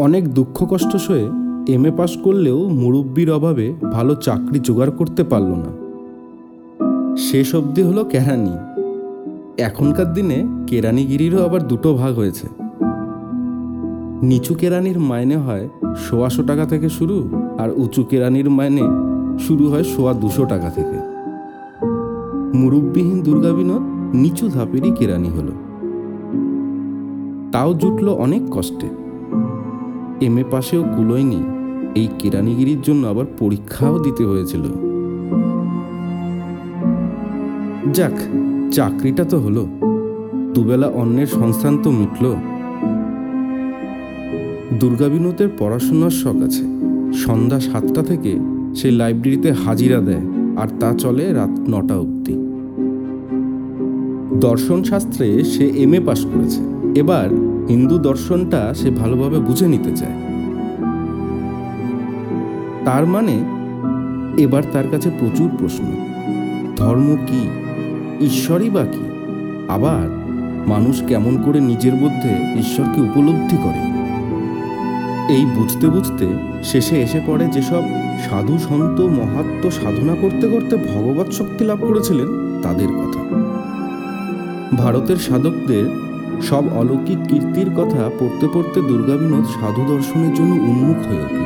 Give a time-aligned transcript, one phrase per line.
[0.00, 1.26] অনেক দুঃখ কষ্ট সয়ে
[1.74, 5.70] এম এ পাশ করলেও মুরব্বির অভাবে ভালো চাকরি জোগাড় করতে পারল না।
[7.16, 8.54] শেষ অবধি হলো কেরানি।
[9.58, 12.46] এখনকার দিনে কেরানিগিরিরও আবার দুটো ভাগ হয়েছে।
[14.22, 18.82] নিচু কেরানির মাইনে হয় সোয়াশো টাকা থেকে শুরু, আর উঁচু কেরানির মাইনে
[19.38, 20.98] শুরু হয় সোয়া দুশো টাকা থেকে।
[22.54, 23.82] মুরব্বিহীন দুর্গা বিনোদ
[24.16, 25.52] নিচু ধাপেরই কেরানি হলো।
[27.52, 29.07] তাও জুটল অনেক কষ্টে।
[30.20, 31.42] এম এ পাশেও কুলোয়নি।
[31.94, 34.64] এই কেরানিগিরির জন্য আবার পরীক্ষাও দিতে হয়েছিল।
[37.92, 38.12] যাক,
[38.72, 39.68] চাকরিটা তো হলো।
[40.54, 42.34] দুবেলা অন্যের সংস্থান তো মিটল।
[44.80, 46.64] দুর্গা বিনোদের পড়াশোনার শখ আছে।
[47.24, 48.38] সন্ধ্যা সাতটা থেকে
[48.74, 50.24] সে লাইব্রেরিতে হাজিরা দেয়,
[50.56, 52.34] আর তা চলে রাত নটা অবধি।
[54.40, 56.60] দর্শন শাস্ত্রে সে এম এ পাশ করেছে।
[57.00, 60.12] এবার হিন্দু দর্শনটা সে ভালোভাবে বুঝে নিতে চায়।
[62.84, 63.44] তার মানে
[64.42, 65.84] এবার তার কাছে প্রচুর প্রশ্ন।
[66.76, 67.48] ধর্ম কি?
[68.24, 69.32] ঈশ্বরই বা কি?
[69.68, 70.08] আবার,
[70.66, 73.98] মানুষ কেমন করে নিজের মধ্যে ঈশ্বরকে উপলব্ধি করে?
[75.34, 76.26] এই বুঝতে বুঝতে
[76.62, 77.82] শেষে এসে পড়ে যেসব
[78.30, 82.26] সাধু সন্ত, মহাত্ম সাধনা করতে করতে ভগবত শক্তি লাভ করেছিলেন
[82.62, 83.20] তাদের কথা।
[84.76, 86.07] ভারতের সাধকদের
[86.40, 91.40] সব অলৌকিক কীর্তির কথা পড়তে পড়তে দুর্গাবিনোদ সাধু দর্শনের জন্য উন্মুখ হয়ে উঠল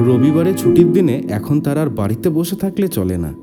[0.00, 3.34] রবিবারে ছুটির দিনে এখন তার আর বাড়িতে বসে থাকলে চলে না।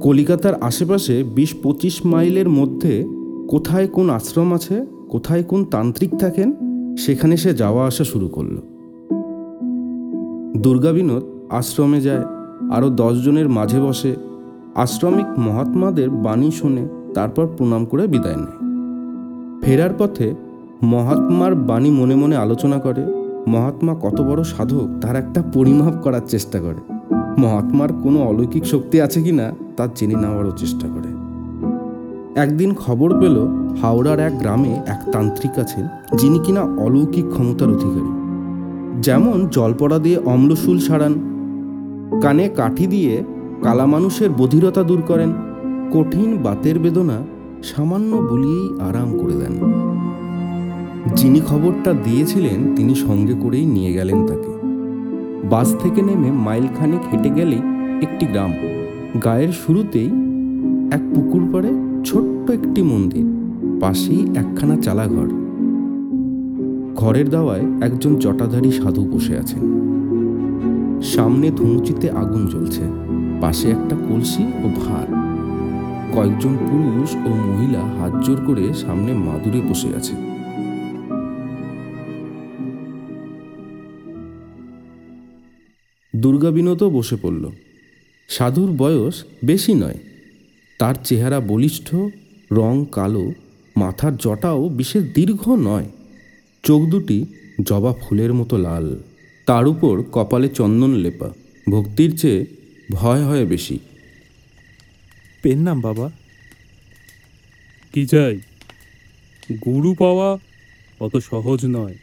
[0.00, 3.04] কলিকাতার আশেপাশে বিশ পঁচিশ মাইলের মধ্যে
[3.48, 6.52] কোথায় কোন আশ্রম আছে, কোথায় কোন তান্ত্রিক থাকেন,
[6.96, 8.56] সেখানে সে যাওয়া আসা শুরু করল।
[10.56, 12.24] দুর্গা বিনোদ আশ্রমে যায়,
[12.70, 14.16] আরও দশজনের মাঝে বসে।
[14.74, 18.56] আশ্রমিক মহাত্মাদের বাণী শোনে তারপর প্রণাম করে বিদায় নেয়।
[19.62, 20.34] ফেরার পথে
[20.82, 23.06] মহাত্মার বাণী মনে মনে আলোচনা করে,
[23.48, 26.80] মহাত্মা কত বড় সাধক, তার একটা পরিমাপ করার চেষ্টা করে।
[27.38, 31.08] মহাত্মার কোনো অলৌকিক শক্তি আছে কি না, তা জেনে নেওয়ারও চেষ্টা করে।
[32.40, 33.46] একদিন খবর পেল,
[33.82, 35.88] হাওড়ার এক গ্রামে এক তান্ত্রিক আছেন,
[36.18, 38.10] যিনি কিনা অলৌকিক ক্ষমতার অধিকারী।
[39.00, 41.14] যেমন জলপড়া দিয়ে অম্লশুল সারান,
[42.22, 43.24] কানে কাঠি দিয়ে
[43.62, 45.32] কালা মানুষের বধিরতা দূর করেন
[45.92, 47.22] কঠিন বাতের বেদনা
[47.62, 49.54] সামান্য বলিয়েই আরাম করে দেন।
[51.16, 54.52] যিনি খবরটা দিয়েছিলেন, তিনি সঙ্গে করেই নিয়ে গেলেন তাকে।
[55.50, 57.60] বাস থেকে নেমে মাইলখানেক হেঁটে গেলেই
[58.02, 58.50] একটি গ্রাম।
[59.24, 60.06] গায়ের শুরুতেই
[60.90, 61.68] এক পুকুর পাড়ে
[62.04, 63.24] ছোট্ট একটি মন্দির,
[63.80, 65.28] পাশেই একখানা চালাঘর।
[66.96, 69.60] ঘরের দাওয়ায় একজন জটাধারী সাধু বসে আছেন।
[71.02, 72.82] সামনে ধুনুচিতে আগুন জ্বলছে,
[73.40, 75.27] পাশে একটা কলসি ও ভার।
[76.14, 80.12] কয়েকজন পুরুষ ও মহিলা হাত জোর করে সামনে মাদুরে বসে আছে।
[86.16, 87.48] দুর্গা বিনোদও বসে পড়ল।
[88.28, 89.98] সাধুর বয়স বেশি নয়।
[90.78, 91.94] তার চেহারা বলিষ্ঠ,
[92.52, 93.32] রং কালো,
[93.76, 95.84] মাথার জটাও বিশেষ দীর্ঘ নয়।
[96.62, 97.26] চোখ দুটি
[97.62, 98.96] জবা ফুলের মতো লাল।
[99.46, 101.30] তার উপর কপালে চন্দন লেপা।
[101.70, 102.46] ভক্তির চেয়ে
[102.92, 103.78] ভয় হয় বেশি।
[105.42, 106.10] পেন নাম বাবা?
[107.92, 108.40] কি চাই?
[109.64, 110.38] গুরু পাওয়া
[111.00, 111.94] অত সহজ নয়।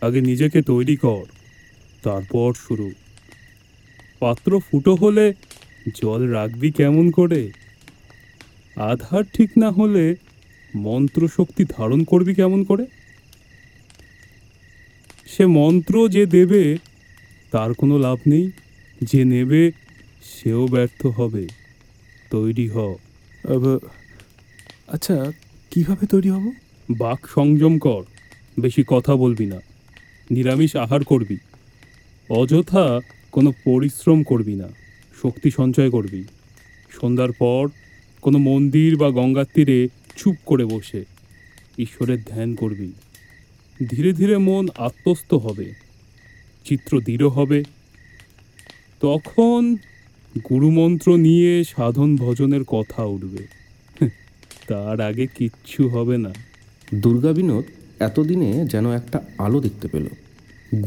[0.00, 1.24] আগে নিজেকে তৈরি কর,
[2.02, 2.92] তারপর শুরু।
[4.20, 5.34] পাত্র ফুটো হলে
[6.02, 7.52] জল রাখবি কেমন করে?
[8.76, 10.14] আধার ঠিক না হলে
[10.76, 12.86] মন্ত্র শক্তি ধারণ করবি কেমন করে?
[15.26, 16.76] সে মন্ত্র যে দেবে,
[17.50, 18.50] তার কোনো লাভ নেই,
[19.02, 19.72] যে নেবে,
[20.22, 21.63] সেও ব্যর্থ হবে।
[22.34, 22.78] তৈরি হ।
[24.88, 25.32] আচ্ছা
[25.70, 26.52] কীভাবে তৈরি হব?
[26.90, 28.02] বাক সংযম কর
[28.60, 29.60] বেশি কথা বলবি না।
[30.30, 31.36] নিরামিষ আহার করবি।
[32.28, 33.00] অযথা
[33.32, 34.68] কোনো পরিশ্রম করবি না।
[35.22, 36.24] শক্তি সঞ্চয় করবি।
[37.00, 37.68] সন্ধ্যার পর
[38.20, 41.04] কোনো মন্দির বা গঙ্গার তীরে চুপ করে বসে
[41.78, 42.92] ঈশ্বরের ধ্যান করবি।
[43.90, 45.72] ধীরে ধীরে মন আত্মস্থ হবে।
[46.64, 47.64] চিত্র দৃঢ় হবে।
[49.00, 49.76] তখন
[50.50, 53.42] গুরুমন্ত্র নিয়ে সাধন ভজনের কথা উঠবে।
[54.68, 56.32] তার আগে কিচ্ছু হবে না।
[57.02, 57.64] দুর্গা বিনোদ
[58.00, 60.06] এতদিনে যেন একটা আলো দেখতে পেল।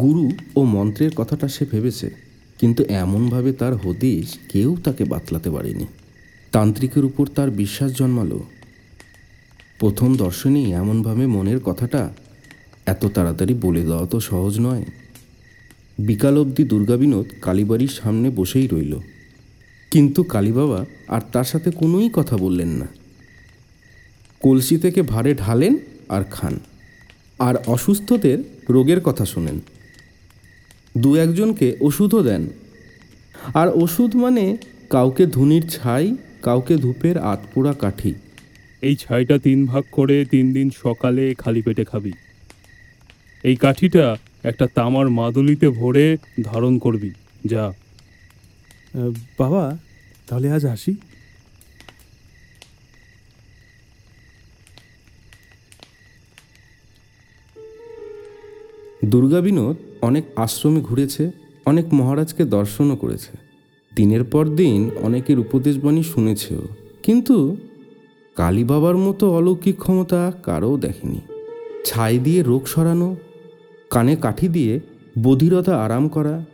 [0.01, 2.07] গুরু ও মন্ত্রের কথাটা সে ভেবেছে,
[2.59, 5.85] কিন্তু এমনভাবে তার হদিশ কেউ তাকে বাতলাতে পারেনি।
[6.51, 8.39] তান্ত্রিকের উপর তার বিশ্বাস জন্মালো।
[9.79, 12.13] প্রথম দর্শনেই এমনভাবে মনের কথাটা
[12.85, 14.85] এত তাড়াতাড়ি বলে দেওয়া তো সহজ নয়।
[15.99, 18.95] বিকাল অবধি দুর্গা বিনোদ কালীবাড়ির সামনে বসেই রইল।
[19.91, 22.87] কিন্তু কালীবাবা আর তার সাথে কোনোই কথা বললেন না।
[24.41, 25.77] কলসি থেকে ভারে ঢালেন
[26.09, 26.59] আর খান,
[27.39, 28.39] আর অসুস্থদের
[28.69, 29.59] রোগের কথা শোনেন।
[30.97, 32.47] দু একজনকে ওষুধও দেন।
[33.53, 34.57] আর ওষুধ মানে
[34.89, 38.13] কাউকে ধুনির ছাই, কাউকে ধূপের আতপোড়া কাঠি।
[38.81, 42.11] এই ছাইটা তিন ভাগ করে তিন দিন সকালে খালি পেটে খাবি।
[43.43, 47.11] এই কাঠিটা একটা তামার মাদুলিতে ভরে ধারণ করবি।
[47.45, 47.73] যা
[49.39, 49.77] বাবা,
[50.27, 50.95] তাহলে আজ আসি।
[59.05, 61.31] দুর্গা বিনোদ অনেক আশ্রমে ঘুরেছে,
[61.65, 63.37] অনেক মহারাজকে দর্শনও করেছে।
[63.95, 66.61] দিনের পর দিন অনেকের উপদেশবাণী শুনেছেও।
[67.03, 67.57] কিন্তু
[68.35, 71.21] কালী বাবার মতো অলৌকিক ক্ষমতা কারও দেখেনি।
[71.85, 73.15] ছাই দিয়ে রোগ সরানো,
[73.89, 74.79] কানে কাঠি দিয়ে
[75.23, 76.45] বধিরতা আরাম করা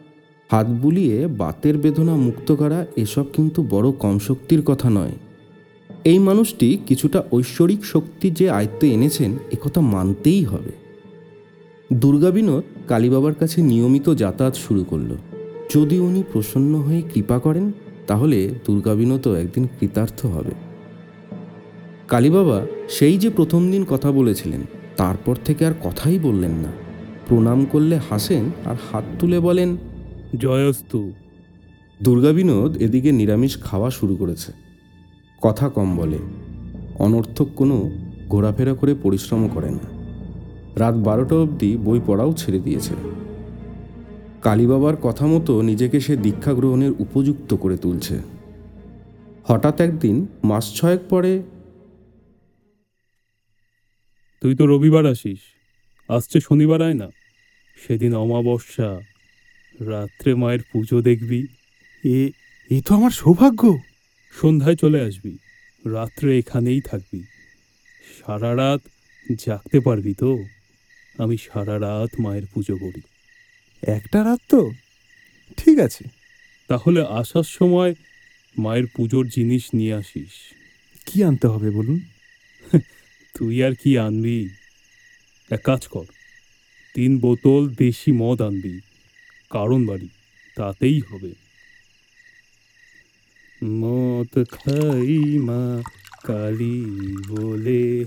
[0.50, 5.12] হাত বুলিয়ে বাতের বেদনা মুক্ত করা এসব কিন্তু বড় কম শক্তির কথা নয়।
[6.04, 10.72] এই মানুষটি কিছুটা ঐশ্বরিক শক্তি যে আয়ত্তে এনেছেন একথা মানতেই হবে।
[11.94, 15.16] দুর্গা বিনোদ কালীবাবার কাছে নিয়মিত যাতায়াত শুরু করল।
[15.76, 17.72] যদি উনি প্রসন্ন হয়ে কৃপা করেন,
[18.08, 20.52] তাহলে দুর্গা বিনোদও একদিন কৃতার্থ হবে।
[22.08, 24.62] কালীবাবা সেই যে প্রথম দিন কথা বলেছিলেন,
[24.98, 26.72] তারপর থেকে আর কথাই বললেন না।
[27.28, 29.78] প্রণাম করলে হাসেন আর হাত তুলে বলেন
[30.38, 31.14] জয়স্তু।
[32.04, 34.52] দুর্গা বিনোদ এদিকে নিরামিষ খাওয়া শুরু করেছে।
[35.42, 36.20] কথা কম বলে।
[37.00, 37.92] অনর্থক কোনো
[38.30, 39.94] ঘোরাফেরা করে পরিশ্রমও করে না।
[40.76, 42.96] রাত বারোটা অবধি বই পড়াও ছেড়ে দিয়েছে।
[44.42, 48.20] কালীবাবার কথা মতো নিজেকে সে দীক্ষা গ্রহণের উপযুক্ত করে তুলছে।
[49.44, 51.44] হঠাৎ একদিন মাস ছয়েক পরে
[54.42, 55.40] তুই তো রবিবার আসিস।
[56.10, 57.08] আসছে শনিবার আয় না।
[57.88, 59.13] সেদিন অমাবস্যা।
[59.80, 61.48] রাত্রে মায়ের পুজো দেখবি।
[62.04, 62.32] এ
[62.72, 63.80] এ তো আমার সৌভাগ্য।
[64.42, 65.38] সন্ধ্যায় চলে আসবি।
[65.86, 67.24] রাত্রে এখানেই থাকবি।
[68.20, 68.82] সারা রাত
[69.46, 70.44] জাগতে পারবি তো?
[71.18, 73.02] আমি সারা রাত মায়ের পুজো করি।
[73.88, 74.72] একটা রাত তো?
[75.58, 76.04] ঠিক আছে।
[76.68, 77.96] তাহলে আসার সময়
[78.58, 80.30] মায়ের পুজোর জিনিস নিয়ে আসিস।
[81.06, 82.00] কি আনতে হবে বলুন?
[83.34, 84.50] তুই আর কি আনবি?
[85.52, 86.06] এক কাজ কর।
[86.94, 88.80] তিন বোতল দেশি মদ আনবি।
[89.54, 90.10] কারণ বাড়ি,
[90.56, 91.32] তাতেই হবে।
[93.64, 95.82] মদ খাই মা,
[96.24, 96.78] কালী
[97.28, 98.06] বলে।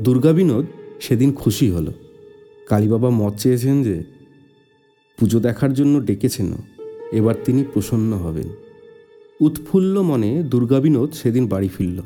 [0.00, 0.66] দুর্গা বিনোদ
[1.00, 1.92] সেদিন খুশি হলো।
[2.66, 3.96] কালীবাবা মত চেয়েছেন যে
[5.18, 6.48] পুজো দেখার জন্য ডেকেছেন
[7.12, 8.61] এবার তিনি প্রসন্ন হবেন।
[9.42, 12.02] উৎফুল্ল মনে দুর্গা বিনোদ সেদিন বাড়ি ফিরল।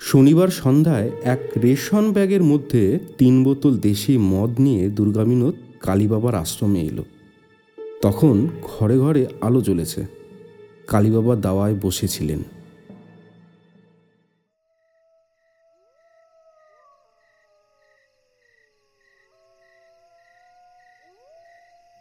[0.00, 6.80] শনিবার সন্ধ্যায় এক রেশন ব্যাগের মধ্যে তিন বোতল দেশি মদ নিয়ে দুর্গা বিনোদ কালীবাবার আশ্রমে
[6.80, 7.04] এলো।
[8.02, 10.06] তখন ঘরে ঘরে আলো জ্বলেছে।
[10.86, 12.42] কালীবাবা দাওয়ায় বসেছিলেন।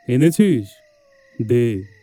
[0.08, 0.68] এনেছিস?
[1.42, 1.97] দে।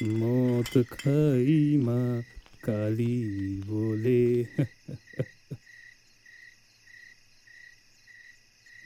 [0.00, 2.22] মদ খাই মা
[2.62, 3.24] কালী
[3.68, 4.44] বলে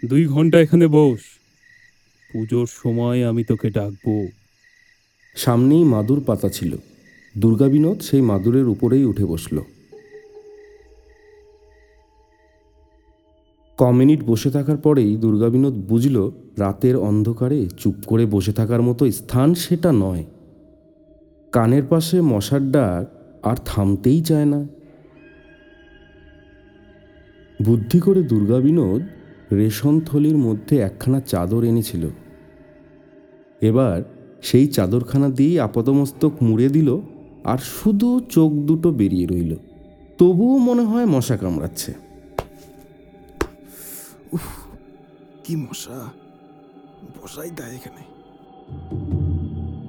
[0.05, 1.21] দুই ঘণ্টা এখানে বস।
[2.33, 4.27] পুজোর সময় আমি তোকে ডাকবো।
[5.35, 6.77] সামনেই মাদুর পাতা ছিল।
[7.39, 9.61] দুর্গা বিনোদ সেই মাদুরের উপরেই উঠে বসল।
[13.79, 19.11] ক মিনিট বসে থাকার পরেই দুর্গা বিনোদ বুঝল, রাতের অন্ধকারে চুপ করে বসে থাকার মতো
[19.11, 20.25] স্থান সেটা নয়।
[21.53, 23.07] কানের পাশে মশার ডাক
[23.43, 24.67] আর থামতেই চায় না।
[27.63, 29.03] বুদ্ধি করে দুর্গা বিনোদ
[29.53, 32.09] রেশন থলির মধ্যে একখানা চাদর এনেছিল।
[33.61, 34.03] এবার
[34.43, 37.01] সেই চাদরখানা দিয়েই আপাদমস্তক মুড়ে দিল
[37.45, 39.57] আর শুধু চোখ দুটো বেরিয়ে রইল।
[40.19, 41.95] তবুও মনে হয় মশা কামড়াচ্ছে।
[45.45, 46.11] কি মশা।
[47.23, 48.03] বসাই দেয় এখানে।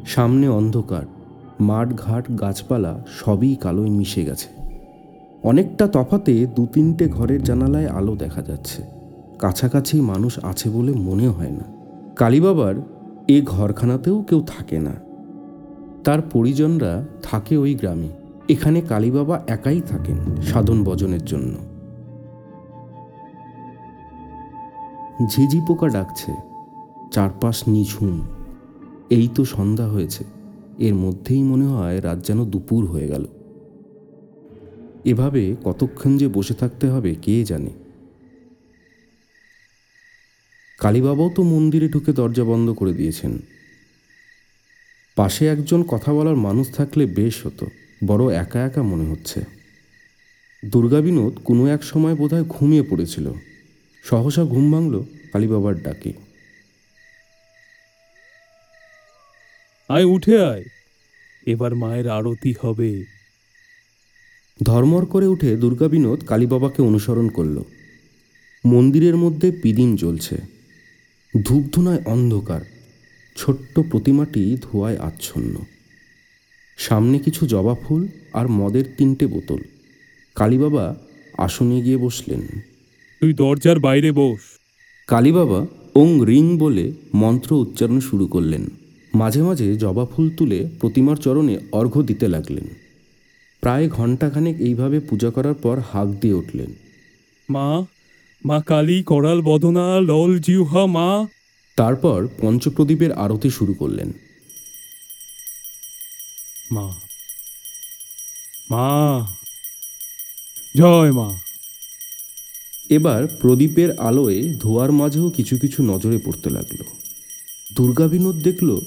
[0.06, 1.17] সামনে অন্ধকার।
[1.60, 4.48] মাঠ ঘাট গাছপালা সবই কালোয় মিশে গেছে।
[5.44, 8.84] অনেকটা তফাতে দু তিনটে ঘরের জানালায় আলো দেখা যাচ্ছে।
[9.40, 11.64] কাছাকাছি মানুষ আছে বলে মনে হয় না।
[12.16, 12.76] কালীবাবার
[13.28, 14.94] এ ঘরখানাতেও কেউ থাকে না।
[16.04, 18.08] তার পরিজনরা থাকে ওই গ্রামে।
[18.50, 21.56] এখানে কালীবাবা একাই থাকেন সাধন বজনের জন্য।
[25.28, 26.32] ঝিঝি পোকা ডাকছে।
[27.12, 28.22] চারপাশ নিঝুম।
[29.10, 30.37] এই তো সন্ধ্যা হয়েছে।
[30.80, 33.26] এর মধ্যেই মনে হয় রাত যেন দুপুর হয়ে গেল।
[35.06, 37.70] এভাবে কতক্ষণ যে বসে থাকতে হবে, কে জানে?
[40.80, 43.40] কালীবাবাও তো মন্দিরে ঢুকে দরজা বন্ধ করে দিয়েছেন।
[45.16, 47.68] পাশে একজন কথা বলার মানুষ থাকলে বেশ হতো,
[48.06, 49.42] বড় একা একা মনে হচ্ছে।
[50.66, 53.32] দুর্গা বিনোদ কোনো এক সময় বোধহয় ঘুমিয়ে পড়েছিল।
[54.04, 55.04] সহসা ঘুম ভাঙল
[55.34, 56.27] কালীবাবার ডাকে।
[59.90, 60.64] আয় উঠে আয়।
[61.46, 63.06] এবার মায়ের আরতি হবে।
[64.64, 67.62] ধর্মর করে উঠে দুর্গা বিনোদ কালীবাবাকে অনুসরণ করল।
[68.66, 70.38] মন্দিরের মধ্যে পিদিম জ্বলছে।
[71.46, 72.62] ধূপধুনায় অন্ধকার।
[73.36, 75.66] ছোট্ট প্রতিমাটি ধোঁয়ায় আচ্ছন্ন।
[76.78, 79.58] সামনে কিছু জবা ফুল আর মদের তিনটে বোতল।
[80.36, 80.96] কালীবাবা
[81.38, 82.42] আসনে গিয়ে বসলেন।
[83.22, 84.40] তুই দরজার বাইরে বস।
[85.08, 88.70] কালীবাবা ওং রিং বলে মন্ত্র উচ্চারণ শুরু করলেন।
[89.16, 92.68] মাঝে মাঝে জবা ফুল তুলে প্রতিমার চরণে অর্ঘ্য দিতে লাগলেন।
[93.62, 96.74] প্রায় ঘণ্টাখানেক এইভাবে পূজা করার পর হাঁক দিয়ে উঠলেন।
[97.50, 97.86] মা
[98.46, 101.28] মা কালী করাল বদনা লল জিউহা মা।
[101.76, 104.14] তারপর পঞ্চপ্রদীপের আরতি শুরু করলেন।
[106.72, 106.96] মা
[108.72, 109.28] মা
[110.78, 111.40] জয় মা।
[112.90, 116.84] এবার প্রদীপের আলোয় ধোয়ার মাঝেও কিছু কিছু নজরে পড়তে লাগল।
[117.74, 118.80] দুর্গা বিনোদ দেখল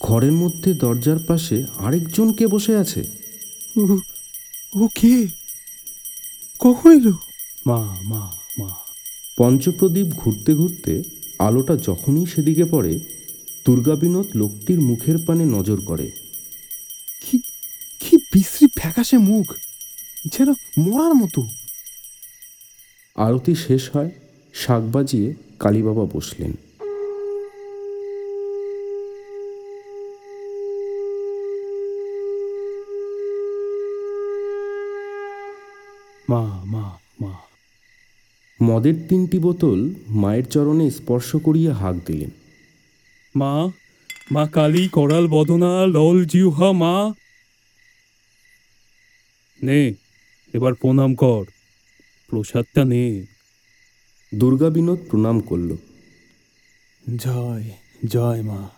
[0.00, 3.04] ঘরের মধ্যে দরজার পাশে আরেকজন কে বসে আছে।
[4.74, 5.26] ও কে?
[6.58, 7.12] কখন এলো?
[7.66, 8.68] মা মা মা।
[9.36, 11.02] পঞ্চপ্রদীপ ঘুরতে ঘুরতে
[11.38, 12.98] আলোটা যখনই সেদিকে পড়ে
[13.66, 16.10] দুর্গা বিনোদ লোকটির মুখের পানে নজর করে।
[17.22, 17.38] কি
[18.00, 19.54] কি বিশ্রী ফ্যাকাশে মুখ
[20.24, 21.46] যেন মরার মতো।
[23.16, 24.10] আরতি শেষ হয়
[24.54, 26.52] শাক বাজিয়ে কালীবাবা বসলেন।
[36.30, 37.34] মা মা মা।
[38.62, 42.30] মদের তিনটি বোতল মায়ের চরণে স্পর্শ করিয়ে হাঁক দিলেন।
[43.36, 43.68] মা
[44.30, 47.14] মা কালী করাল বদনা লল জিউহা মা।
[49.62, 49.94] নে
[50.52, 51.44] এবার প্রণাম কর।
[52.28, 53.24] প্রসাদটা নে।
[54.34, 55.76] দুর্গা বিনোদ প্রণাম করল।
[57.16, 57.70] জয়
[58.06, 58.68] জয় মা।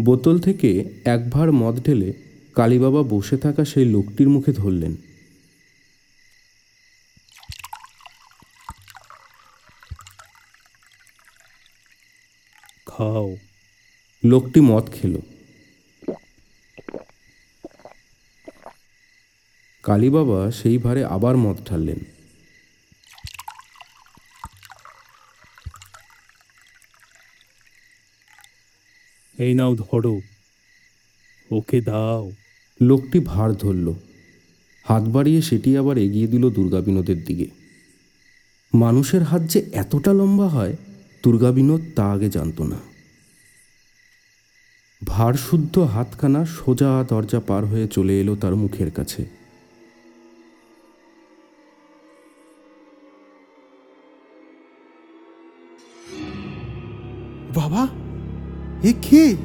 [0.00, 2.12] বোতল থেকে এক ভার মদ ঢেলে
[2.54, 4.96] কালীবাবা বসে থাকা সেই লোকটির মুখে ধরলেন।
[12.98, 13.36] খাও।
[14.24, 15.20] লোকটি মদ খেল।
[19.82, 21.98] কালীবাবা সেই ভারে আবার মদ ঢাললেন।
[29.38, 30.20] এই নাও ধরো,
[31.50, 32.32] ওকে দাও।
[32.82, 33.92] লোকটি ভার ধরল।
[34.84, 37.46] হাত বাড়িয়ে সেটি আবার এগিয়ে দিল দুর্গা বিনোদের দিকে।
[38.74, 40.76] মানুষের হাত যে এতটা লম্বা হয়
[41.22, 42.78] দুর্গা বিনোদ তা আগে জানত না।
[45.06, 49.22] ভারশুদ্ধ হাতখানা সোজা দরজা পার হয়ে চলে এলো তার মুখের কাছে।
[57.54, 57.82] বাবা
[58.82, 59.36] এ কে?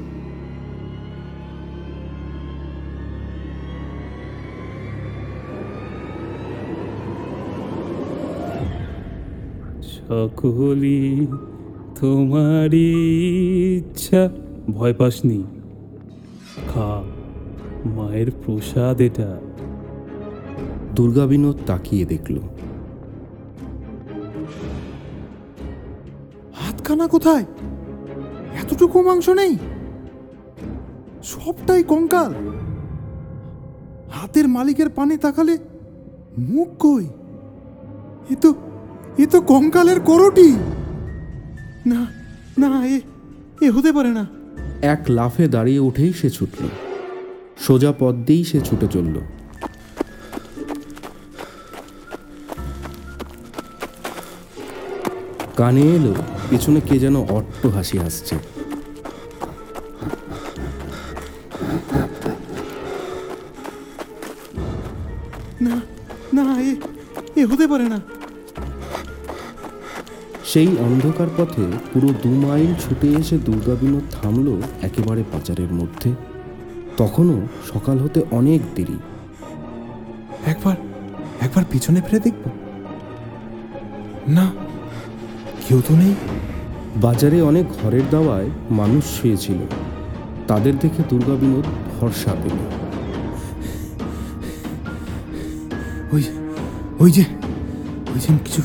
[9.92, 11.28] সকলি
[12.01, 12.89] তোমারই
[13.77, 14.29] ইচ্ছা।
[14.72, 15.43] ভয় পাসনি?
[16.74, 17.03] খা
[17.86, 19.39] মায়ের প্রসাদ এটা।
[20.96, 22.36] দুর্গা বিনোদ তাকিয়ে দেখল।
[26.53, 27.46] হাতখানা কোথায়?
[28.62, 29.58] এতটুকু মাংস নেই?
[31.24, 32.34] সবটাই কঙ্কাল।
[34.12, 35.58] হাতের মালিকের পানে তাকালে
[36.39, 37.05] মুখ কই?
[38.29, 38.53] এ তো
[39.17, 40.55] এ তো কঙ্কালের করটি।
[41.86, 42.08] না
[42.58, 43.02] না, এ
[43.62, 44.28] এ হতে পারে না।
[44.82, 46.68] এক লাফে দাঁড়িয়ে উঠেই সে ছুটল।
[47.58, 49.20] সোজা পথ দিয়েই সে ছুটে চলল।
[55.56, 56.14] কানে এলো,
[56.50, 58.50] পিছনে কে যেন অট্ট হাসি হাসছে।
[70.53, 76.12] সেই অন্ধকার পথে পুরো দু মাইল ছুটে এসে দুর্গা বিনোদ থামল একেবারে পাচারের মধ্যে।
[76.98, 77.41] তখনও
[77.74, 78.98] সকাল হতে অনেক দেরি।
[80.46, 80.75] একবার
[81.41, 82.50] একবার পিছনে ফিরে দেখব।
[84.27, 84.51] না
[85.67, 86.15] কেউ তো নেই।
[86.96, 89.58] বাজারে অনেক ঘরের দাওয়ায় মানুষ শুয়েছিল।
[90.48, 91.65] তাদের দেখে দুর্গা বিনোদ
[92.00, 92.58] ভরসা পেল।
[96.12, 96.24] ওই
[97.00, 97.24] ওই যে
[98.13, 98.62] ওই যে কিছু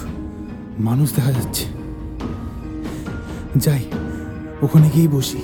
[0.79, 1.76] মানুষ দেখা যাচ্ছে।
[3.59, 3.85] যাই
[4.63, 5.39] ওখানে গিয়ে বসি।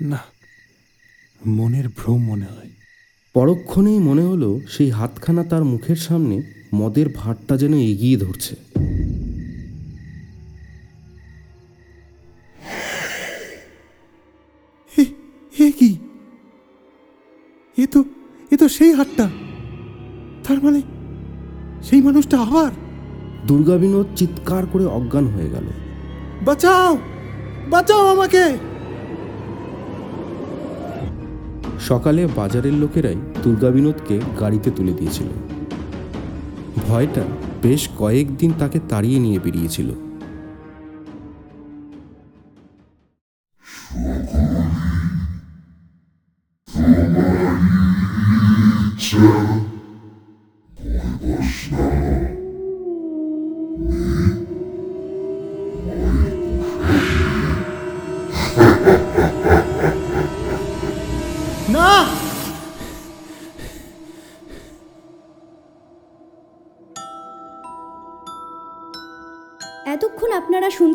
[0.00, 0.18] না
[1.46, 2.70] মনের ভ্রম মনে হয়।
[3.34, 6.42] পরক্ষণেই মনে হলো সেই হাতখানা তার মুখের সামনে
[6.74, 8.71] মদের ভাতটা যেন এগিয়ে ধরছে।
[19.16, 19.26] তো
[20.48, 20.82] তার মানে
[21.82, 22.72] সেই মানুষটা আবার
[23.46, 25.66] দুর্গা বিনোদ চিৎকার করে অজ্ঞান হয়ে গেল।
[26.44, 26.98] বাঁচাও!
[27.70, 28.58] বাঁচাও আমাকে!
[31.80, 35.26] সকালে বাজারের লোকেরাই দুর্গা বিনোদকে গাড়িতে তুলে দিয়েছিল।
[36.88, 37.22] ভয়টা
[37.62, 39.90] বেশ কয়েকদিন তাকে তাড়িয়ে নিয়ে বেরিয়েছিল।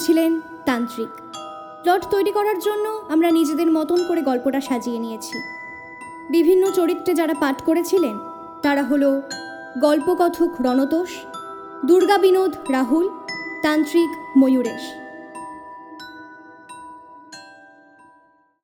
[0.08, 0.34] শুনছিলেন
[0.66, 1.12] তান্ত্রিক।
[1.84, 5.36] প্লট তৈরি করার জন্য আমরা নিজেদের মতন করে গল্পটা সাজিয়ে নিয়েছি।
[6.30, 8.16] বিভিন্ন চরিত্রে যারা পাঠ করেছিলেন,
[8.62, 9.10] তারা হলো
[9.82, 11.12] গল্পকথক রণতোষ
[11.86, 13.06] দুর্গা বিনোদ রাহুল,
[13.62, 14.84] তান্ত্রিক ময়ূরেশ।